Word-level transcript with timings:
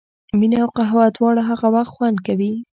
مینه 0.39 0.57
او 0.63 0.69
قهوه 0.77 1.05
دواړه 1.17 1.41
هغه 1.49 1.67
وخت 1.75 1.91
خوند 1.95 2.17
کوي. 2.27 2.53